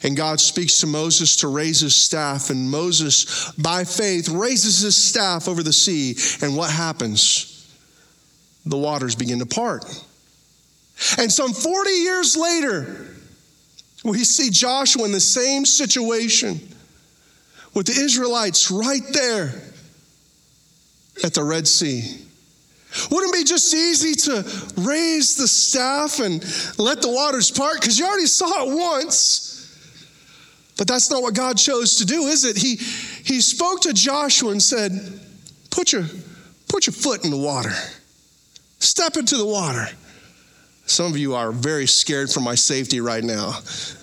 [0.03, 4.95] And God speaks to Moses to raise his staff, and Moses, by faith, raises his
[4.95, 6.15] staff over the sea.
[6.43, 7.51] And what happens?
[8.65, 9.85] The waters begin to part.
[11.19, 13.07] And some 40 years later,
[14.03, 16.74] we see Joshua in the same situation
[17.75, 19.53] with the Israelites right there
[21.23, 22.21] at the Red Sea.
[23.11, 26.41] Wouldn't it be just easy to raise the staff and
[26.79, 27.81] let the waters part?
[27.81, 29.51] Because you already saw it once.
[30.77, 32.57] But that's not what God chose to do, is it?
[32.57, 34.91] He, he spoke to Joshua and said,
[35.71, 36.05] put your,
[36.69, 37.71] put your foot in the water,
[38.79, 39.87] step into the water.
[40.85, 43.49] Some of you are very scared for my safety right now.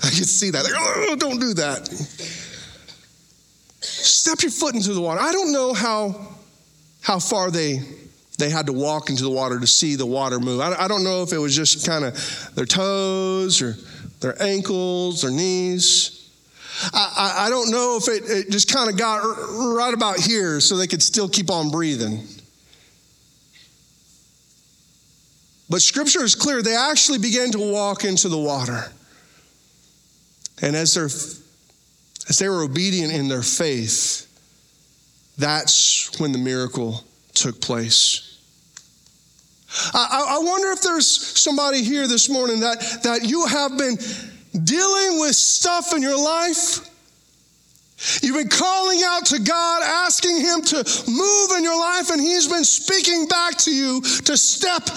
[0.02, 0.64] I can see that.
[0.64, 1.88] Like, oh, don't do that.
[3.82, 5.20] Step your foot into the water.
[5.20, 6.34] I don't know how,
[7.00, 7.80] how far they,
[8.38, 10.60] they had to walk into the water to see the water move.
[10.60, 13.76] I, I don't know if it was just kind of their toes or
[14.20, 16.30] their ankles, their knees.
[16.92, 19.22] I, I, I don't know if it, it just kind of got
[19.76, 22.24] right about here so they could still keep on breathing.
[25.68, 26.62] But scripture is clear.
[26.62, 28.92] They actually began to walk into the water.
[30.60, 31.08] And as, they're,
[32.32, 34.26] as they were obedient in their faith,
[35.36, 38.38] that's when the miracle took place.
[39.92, 43.98] I, I wonder if there's somebody here this morning that, that you have been
[44.64, 46.88] dealing with stuff in your life.
[48.22, 52.48] You've been calling out to God, asking Him to move in your life, and He's
[52.48, 54.88] been speaking back to you to step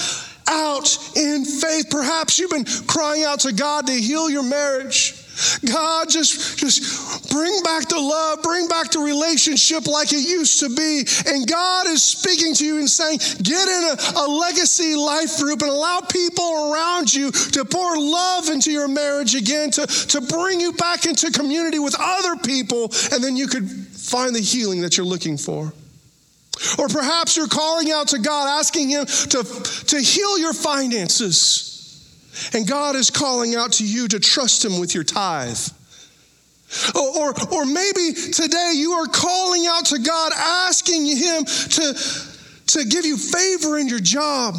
[0.47, 1.87] out in faith.
[1.89, 5.24] Perhaps you've been crying out to God to heal your marriage.
[5.65, 10.69] God, just, just bring back the love, bring back the relationship like it used to
[10.69, 11.05] be.
[11.27, 15.61] And God is speaking to you and saying, get in a, a legacy life group
[15.61, 20.59] and allow people around you to pour love into your marriage again, to, to bring
[20.61, 24.97] you back into community with other people, and then you could find the healing that
[24.97, 25.73] you're looking for.
[26.79, 29.43] Or perhaps you're calling out to God, asking Him to,
[29.87, 31.74] to heal your finances.
[32.53, 35.57] And God is calling out to you to trust Him with your tithe.
[36.95, 41.93] Or, or, or maybe today you are calling out to God, asking Him to,
[42.67, 44.55] to give you favor in your job.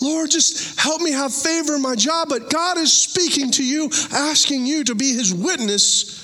[0.00, 2.28] Lord, just help me have favor in my job.
[2.28, 6.18] But God is speaking to you, asking you to be His witness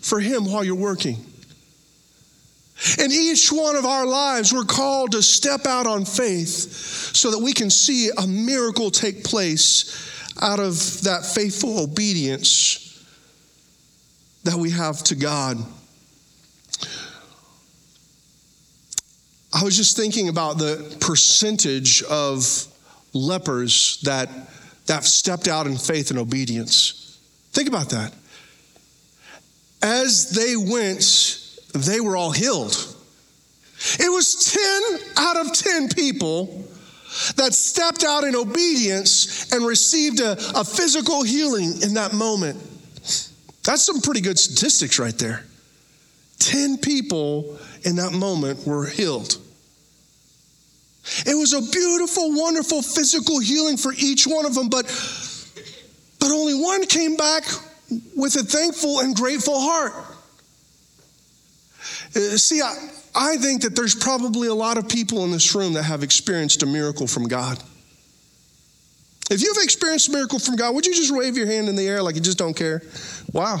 [0.00, 1.24] for Him while you're working.
[2.98, 7.38] In each one of our lives, we're called to step out on faith so that
[7.38, 10.12] we can see a miracle take place
[10.42, 12.82] out of that faithful obedience
[14.44, 15.56] that we have to God.
[19.54, 22.66] I was just thinking about the percentage of
[23.14, 24.28] lepers that,
[24.84, 27.18] that stepped out in faith and obedience.
[27.52, 28.12] Think about that.
[29.82, 31.45] As they went
[31.82, 32.94] they were all healed.
[33.98, 34.52] It was
[35.14, 36.64] 10 out of 10 people
[37.36, 42.60] that stepped out in obedience and received a, a physical healing in that moment.
[43.64, 45.44] That's some pretty good statistics right there.
[46.38, 49.38] 10 people in that moment were healed.
[51.24, 54.86] It was a beautiful, wonderful physical healing for each one of them, but,
[56.18, 57.44] but only one came back
[58.16, 59.92] with a thankful and grateful heart.
[62.14, 62.74] Uh, see, I,
[63.14, 66.62] I think that there's probably a lot of people in this room that have experienced
[66.62, 67.58] a miracle from God.
[69.30, 71.88] If you've experienced a miracle from God, would you just wave your hand in the
[71.88, 72.82] air like you just don't care?
[73.32, 73.58] Wow.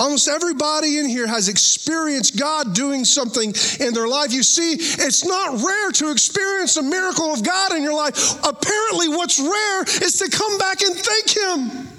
[0.00, 4.32] Almost everybody in here has experienced God doing something in their life.
[4.32, 8.42] You see, it's not rare to experience a miracle of God in your life.
[8.42, 11.89] Apparently, what's rare is to come back and thank Him.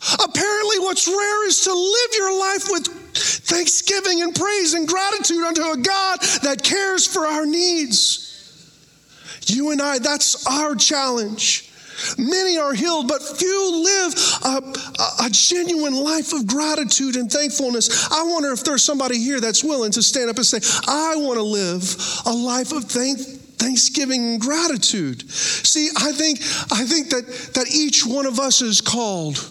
[0.00, 5.62] Apparently, what's rare is to live your life with thanksgiving and praise and gratitude unto
[5.62, 8.24] a God that cares for our needs.
[9.46, 11.64] You and I, that's our challenge.
[12.16, 18.08] Many are healed, but few live a, a, genuine life of gratitude and thankfulness.
[18.12, 21.38] I wonder if there's somebody here that's willing to stand up and say, I want
[21.38, 25.28] to live a life of thank, thanksgiving and gratitude.
[25.28, 26.38] See, I think,
[26.70, 29.50] I think that, that each one of us is called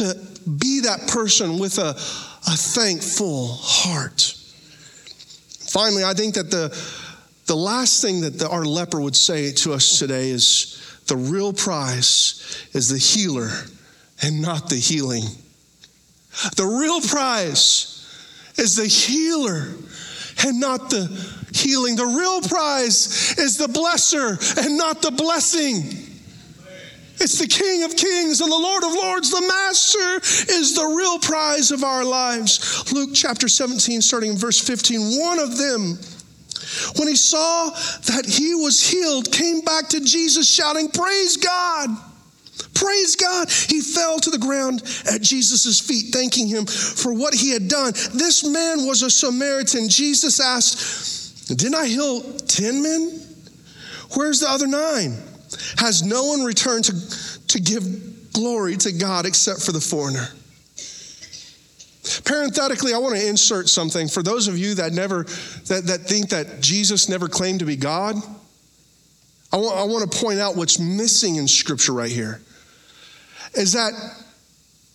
[0.00, 0.14] to
[0.48, 4.34] be that person with a, a thankful heart.
[5.68, 6.68] Finally, I think that the,
[7.46, 11.52] the last thing that the, our leper would say to us today is the real
[11.52, 13.50] prize is the healer
[14.22, 15.24] and not the healing.
[16.56, 17.96] The real prize
[18.56, 19.68] is the healer
[20.46, 21.06] and not the
[21.52, 21.96] healing.
[21.96, 25.99] The real prize is the blesser and not the blessing.
[27.20, 29.30] It's the King of Kings and the Lord of Lords.
[29.30, 30.16] The Master
[30.52, 32.90] is the real prize of our lives.
[32.92, 35.20] Luke chapter 17, starting in verse 15.
[35.20, 35.98] One of them,
[36.96, 41.90] when he saw that he was healed, came back to Jesus shouting, Praise God!
[42.74, 43.50] Praise God.
[43.50, 47.92] He fell to the ground at Jesus' feet, thanking him for what he had done.
[48.14, 49.88] This man was a Samaritan.
[49.88, 53.20] Jesus asked, Didn't I heal 10 men?
[54.14, 55.18] Where's the other nine?
[55.78, 60.28] Has no one returned to, to give glory to God except for the foreigner?
[62.24, 66.30] Parenthetically, I want to insert something for those of you that never that, that think
[66.30, 68.16] that Jesus never claimed to be God.
[69.52, 72.40] I want, I want to point out what's missing in scripture right here
[73.54, 73.92] is that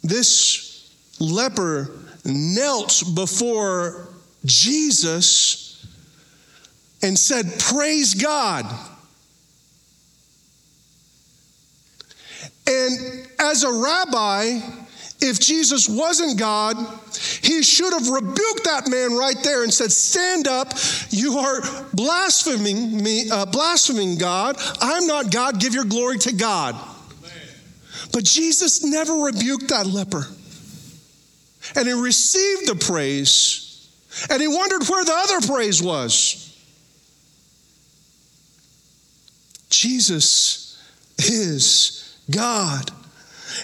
[0.03, 1.89] this leper
[2.23, 4.07] knelt before
[4.45, 5.85] Jesus
[7.01, 8.65] and said, Praise God.
[12.67, 14.59] And as a rabbi,
[15.21, 16.75] if Jesus wasn't God,
[17.41, 20.73] he should have rebuked that man right there and said, Stand up,
[21.09, 21.61] you are
[21.93, 24.57] blaspheming me, uh, blaspheming God.
[24.81, 26.75] I'm not God, give your glory to God.
[28.11, 30.27] But Jesus never rebuked that leper.
[31.75, 33.89] And he received the praise,
[34.29, 36.41] and he wondered where the other praise was.
[39.69, 40.81] Jesus
[41.17, 42.91] is God.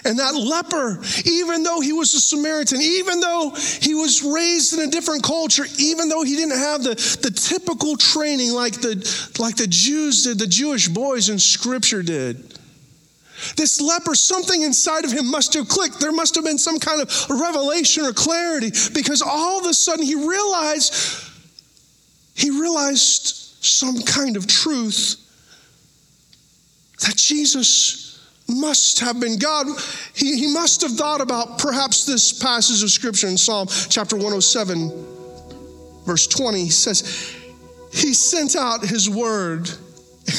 [0.04, 3.50] And that leper, even though he was a Samaritan, even though
[3.80, 7.96] he was raised in a different culture, even though he didn't have the, the typical
[7.96, 8.94] training like the,
[9.38, 12.52] like the Jews did, the Jewish boys in Scripture did,
[13.56, 16.00] this leper, something inside of him must have clicked.
[16.00, 20.04] There must have been some kind of revelation or clarity because all of a sudden
[20.04, 20.94] he realized,
[22.34, 25.16] he realized some kind of truth
[27.00, 28.11] that Jesus
[28.48, 29.66] must have been God.
[30.14, 34.90] He, he must have thought about perhaps this passage of scripture in Psalm chapter 107,
[36.04, 36.64] verse 20.
[36.64, 37.34] He says,
[37.92, 39.70] He sent out His word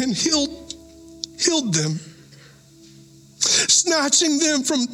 [0.01, 0.73] and healed,
[1.39, 1.99] healed them,
[3.39, 4.85] snatching them from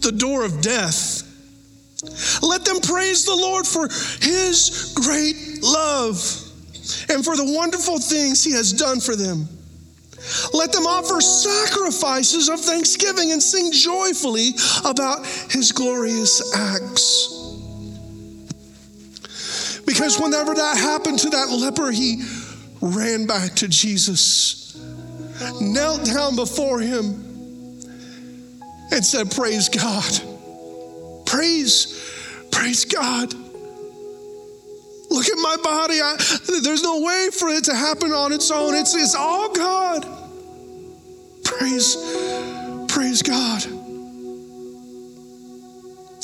[0.00, 1.28] the door of death.
[2.42, 3.88] Let them praise the Lord for
[4.20, 6.16] His great love
[7.08, 9.48] and for the wonderful things He has done for them.
[10.52, 14.50] Let them offer sacrifices of thanksgiving and sing joyfully
[14.84, 17.38] about his glorious acts.
[19.86, 22.22] Because whenever that happened to that leper, he
[22.80, 24.76] ran back to Jesus,
[25.60, 27.28] knelt down before him,
[28.90, 31.26] and said, Praise God.
[31.26, 33.34] Praise, praise God.
[35.10, 36.00] Look at my body.
[36.00, 36.16] I,
[36.62, 38.74] there's no way for it to happen on its own.
[38.74, 40.21] It's, it's all God.
[41.62, 41.94] Praise,
[42.88, 43.62] praise God.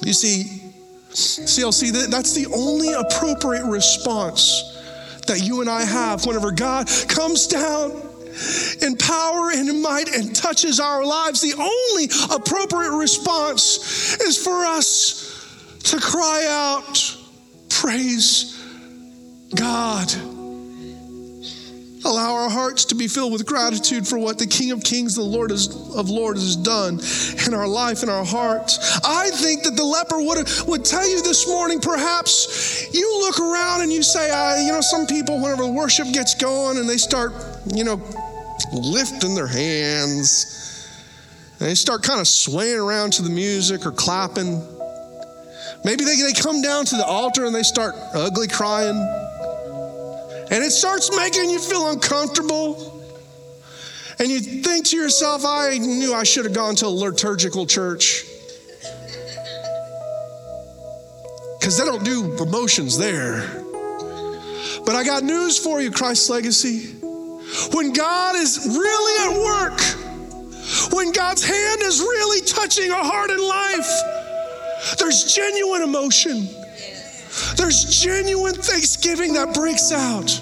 [0.05, 0.72] You see,
[1.11, 4.64] CLC, that's the only appropriate response
[5.28, 7.93] that you and I have whenever God comes down
[8.82, 11.41] in power and in might and touches our lives.
[11.41, 17.16] The only appropriate response is for us to cry out,
[17.68, 18.61] Praise
[19.55, 20.12] God.
[22.05, 25.22] Allow our hearts to be filled with gratitude for what the King of Kings, the
[25.22, 27.01] Lord of Lords, has done
[27.46, 29.01] in our life and our hearts.
[29.05, 33.82] I think that the leper would, would tell you this morning, perhaps you look around
[33.82, 37.32] and you say, I, you know, some people, whenever worship gets going and they start,
[37.74, 38.01] you know,
[38.72, 40.55] lifting their hands,
[41.59, 44.62] and they start kind of swaying around to the music or clapping.
[45.84, 49.28] Maybe they, they come down to the altar and they start ugly crying
[50.51, 52.94] and it starts making you feel uncomfortable.
[54.18, 58.24] And you think to yourself, I knew I should have gone to a liturgical church.
[61.59, 63.64] Because they don't do emotions there.
[64.84, 66.94] But I got news for you, Christ's legacy.
[67.72, 69.80] When God is really at work,
[70.92, 76.49] when God's hand is really touching a heart and life, there's genuine emotion.
[77.57, 80.41] There's genuine thanksgiving that breaks out.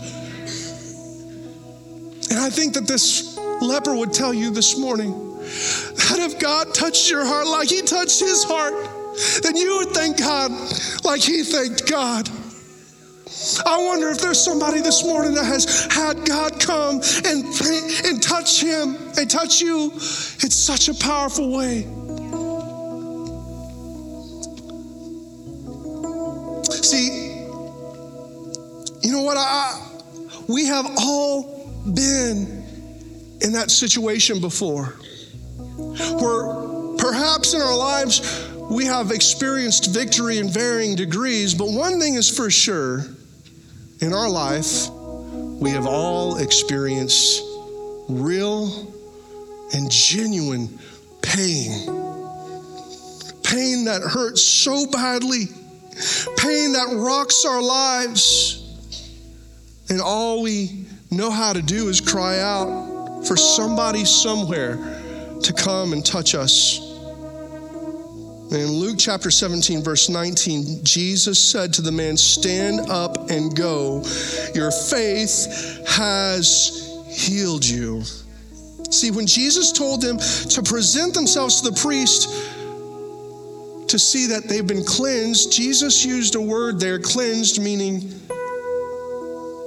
[2.31, 7.11] And I think that this leper would tell you this morning that if God touched
[7.11, 8.75] your heart like he touched his heart,
[9.43, 10.51] then you would thank God
[11.05, 12.29] like he thanked God.
[13.65, 17.45] I wonder if there's somebody this morning that has had God come and,
[18.05, 21.87] and touch him and touch you in such a powerful way.
[29.17, 29.37] Know what?
[29.37, 29.81] I,
[30.49, 32.65] we have all been
[33.41, 34.97] in that situation before
[35.77, 42.15] where perhaps in our lives we have experienced victory in varying degrees, but one thing
[42.15, 43.05] is for sure
[44.01, 47.43] in our life, we have all experienced
[48.09, 48.93] real
[49.73, 50.79] and genuine
[51.23, 51.87] pain.
[53.43, 55.47] Pain that hurts so badly,
[56.37, 58.66] pain that rocks our lives.
[59.89, 64.77] And all we know how to do is cry out for somebody somewhere
[65.43, 66.81] to come and touch us.
[68.51, 74.05] In Luke chapter 17, verse 19, Jesus said to the man, Stand up and go.
[74.55, 78.03] Your faith has healed you.
[78.91, 82.29] See, when Jesus told them to present themselves to the priest
[83.89, 88.13] to see that they've been cleansed, Jesus used a word there, cleansed, meaning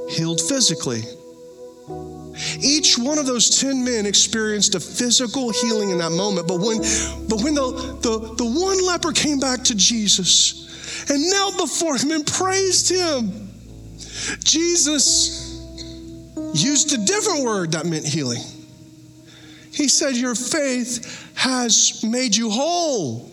[0.10, 1.04] healed physically.
[2.62, 6.48] Each one of those 10 men experienced a physical healing in that moment.
[6.48, 6.78] But when,
[7.28, 12.12] but when the, the, the one leper came back to Jesus and knelt before him
[12.12, 13.50] and praised him,
[14.44, 15.50] Jesus
[16.54, 18.42] used a different word that meant healing.
[19.72, 23.32] He said, Your faith has made you whole.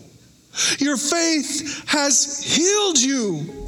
[0.78, 3.66] Your faith has healed you.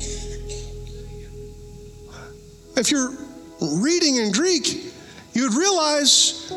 [2.79, 3.13] If you're
[3.61, 4.93] reading in Greek,
[5.33, 6.49] you'd realize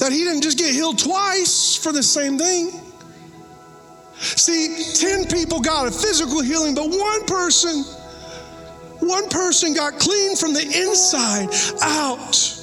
[0.00, 2.70] that he didn't just get healed twice for the same thing.
[4.14, 7.82] See, 10 people got a physical healing, but one person,
[9.00, 11.50] one person got clean from the inside
[11.82, 12.58] out.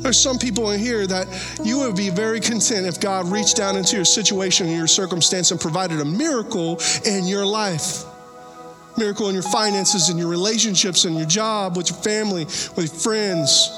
[0.00, 1.26] There's some people in here that
[1.64, 5.50] you would be very content if God reached down into your situation and your circumstance
[5.50, 8.04] and provided a miracle in your life
[8.98, 13.00] miracle in your finances, in your relationships, in your job, with your family, with your
[13.00, 13.70] friends.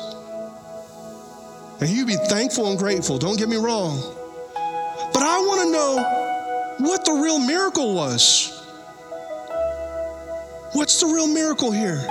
[1.81, 4.01] And you be thankful and grateful, don't get me wrong.
[5.12, 8.55] But I want to know what the real miracle was.
[10.73, 12.05] What's the real miracle here?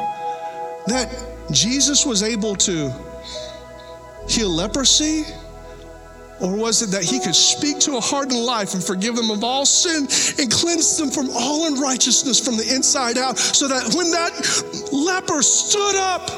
[0.87, 1.09] That
[1.51, 2.91] Jesus was able to
[4.27, 5.25] heal leprosy?
[6.39, 9.43] Or was it that he could speak to a hardened life and forgive them of
[9.43, 10.07] all sin
[10.39, 14.31] and cleanse them from all unrighteousness from the inside out so that when that
[14.93, 16.29] leper stood up,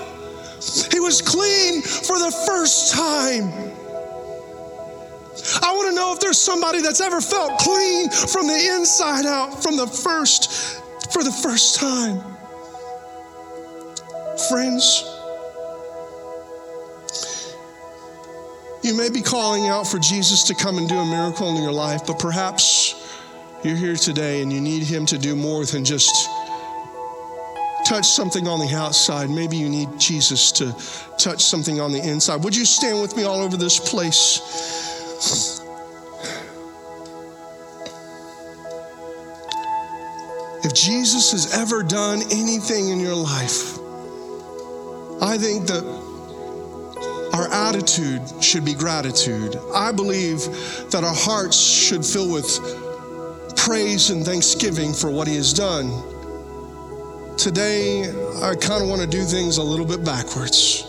[0.91, 3.52] he was clean for the first time?
[5.62, 9.62] I want to know if there's somebody that's ever felt clean from the inside out
[9.62, 10.80] from the first
[11.12, 12.22] for the first time.
[14.50, 15.18] Friends,
[18.82, 21.71] You may be calling out for Jesus to come and do a miracle in your
[21.71, 22.95] life, but perhaps
[23.63, 26.30] you're here today and you need Him to do more than just
[27.86, 29.30] touch something on the outside.
[29.30, 30.73] Maybe you need Jesus to
[31.17, 32.43] touch something on the inside.
[32.43, 34.39] Would you stand with me all over this place?
[40.63, 43.77] If Jesus has ever done anything in your life,
[45.21, 45.99] I think that
[47.34, 49.55] our attitude should be gratitude.
[49.73, 50.45] I believe
[50.91, 52.47] that our hearts should fill with
[53.55, 55.89] praise and thanksgiving for what He has done.
[57.38, 58.09] Today,
[58.41, 60.86] I kind of want to do things a little bit backwards.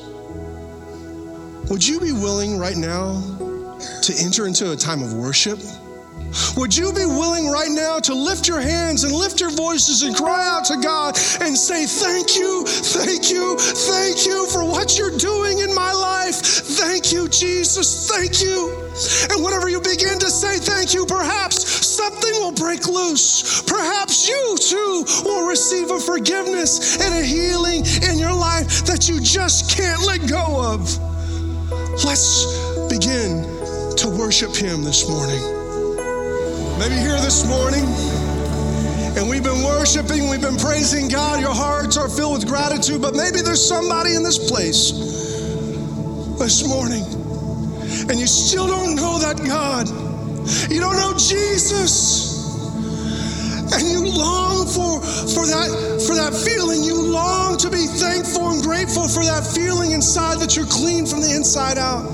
[1.71, 3.21] Would you be willing right now
[4.03, 5.59] to enter into a time of worship?
[6.57, 10.15] Would you be willing right now to lift your hands and lift your voices and
[10.15, 15.17] cry out to God and say, Thank you, thank you, thank you for what you're
[15.17, 15.50] doing
[17.81, 18.77] Jesus, thank you.
[19.33, 23.63] And whenever you begin to say thank you, perhaps something will break loose.
[23.63, 29.21] Perhaps you too will receive a forgiveness and a healing in your life that you
[29.21, 30.81] just can't let go of.
[32.05, 32.45] Let's
[32.91, 33.45] begin
[33.97, 35.41] to worship Him this morning.
[36.79, 37.85] Maybe here this morning,
[39.17, 41.41] and we've been worshiping, we've been praising God.
[41.41, 44.93] Your hearts are filled with gratitude, but maybe there's somebody in this place
[46.39, 47.05] this morning,
[48.09, 49.89] and you still don't know that God.
[50.71, 52.31] You don't know Jesus
[53.73, 56.83] and you long for, for, that, for that feeling.
[56.83, 61.21] You long to be thankful and grateful for that feeling inside that you're clean from
[61.21, 62.05] the inside out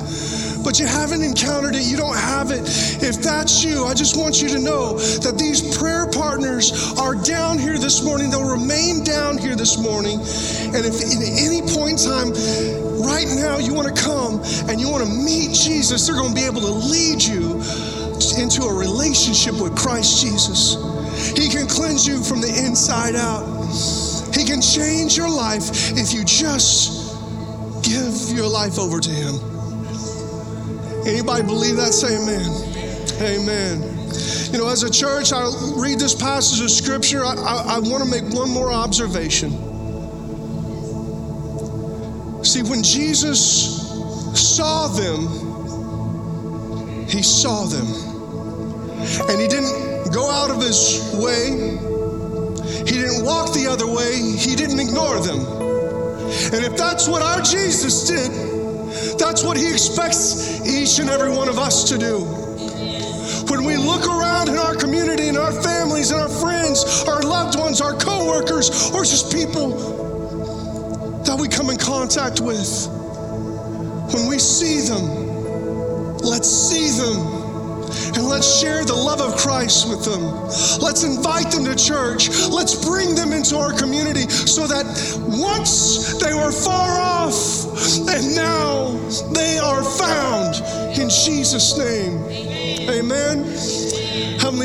[0.67, 2.63] but you haven't encountered it, you don't have it.
[3.01, 7.57] If that's you, I just want you to know that these prayer partners are down
[7.57, 8.31] here this morning.
[8.31, 10.19] They'll remain down here this morning.
[10.19, 12.35] And if at any point in time,
[12.99, 16.41] right now, you want to come and you want to meet Jesus, they're going to
[16.41, 17.63] be able to lead you
[18.35, 20.83] into a relationship with Christ Jesus.
[21.39, 23.47] He can cleanse you from the inside out.
[24.35, 27.15] He can change your life if you just
[27.87, 29.56] give your life over to Him.
[31.07, 31.95] Anybody believe that?
[31.95, 32.51] Say amen.
[33.23, 33.97] Amen.
[34.53, 37.25] You know, as a church, I read this passage of scripture.
[37.25, 39.51] I, I, I want to make one more observation.
[42.45, 43.87] See, when Jesus
[44.35, 45.47] saw them,
[47.09, 47.87] he saw them.
[49.31, 51.51] And he didn't go out of his way,
[52.85, 55.39] he didn't walk the other way, he didn't ignore them.
[56.53, 58.46] And if that's what our Jesus did,
[59.19, 62.21] that's what He expects each and every one of us to do.
[63.51, 67.59] When we look around in our community, in our families, in our friends, our loved
[67.59, 69.71] ones, our coworkers, or just people
[71.25, 72.89] that we come in contact with,
[74.15, 77.36] when we see them, let's see them
[78.15, 80.23] and let's share the love of Christ with them.
[80.81, 82.29] Let's invite them to church.
[82.49, 84.87] Let's bring them into our community so that
[85.29, 87.67] once they were far off
[88.09, 88.97] and now
[89.33, 90.57] they are found
[90.99, 92.23] in Jesus' name.
[92.89, 93.96] Amen.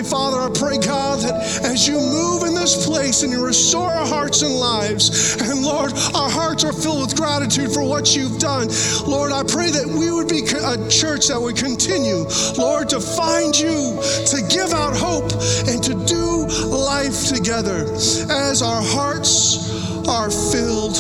[0.02, 3.92] Heavenly Father, I pray, God, that as you move in this place and you restore
[3.92, 8.40] our hearts and lives, and Lord, our hearts are filled with gratitude for what you've
[8.40, 8.70] done.
[9.06, 12.26] Lord, I pray that we would be a church that would continue,
[12.58, 15.34] Lord, to find you, to give out hope,
[15.70, 19.70] and to do life together as our hearts
[20.08, 20.98] are filled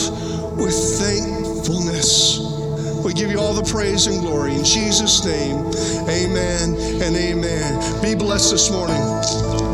[0.61, 2.40] with thankfulness.
[3.03, 4.53] We give you all the praise and glory.
[4.53, 5.57] In Jesus' name,
[6.07, 8.01] amen and amen.
[8.01, 9.70] Be blessed this morning.